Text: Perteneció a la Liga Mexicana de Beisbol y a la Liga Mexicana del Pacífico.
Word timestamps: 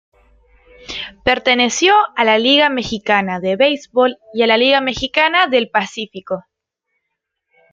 Perteneció 1.23 1.93
a 2.15 2.23
la 2.23 2.39
Liga 2.39 2.69
Mexicana 2.71 3.39
de 3.39 3.55
Beisbol 3.55 4.17
y 4.33 4.41
a 4.41 4.47
la 4.47 4.57
Liga 4.57 4.81
Mexicana 4.81 5.45
del 5.45 5.69
Pacífico. 5.69 6.43